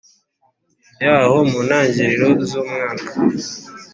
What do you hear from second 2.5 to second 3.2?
umwaka